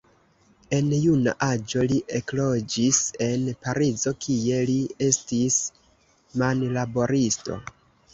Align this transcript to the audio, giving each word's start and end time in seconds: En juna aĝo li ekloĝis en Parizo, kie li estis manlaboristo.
En 0.75 0.87
juna 1.01 1.33
aĝo 1.47 1.81
li 1.91 1.99
ekloĝis 2.19 3.01
en 3.25 3.43
Parizo, 3.65 4.13
kie 4.25 4.63
li 4.71 4.79
estis 5.09 5.59
manlaboristo. 6.45 7.59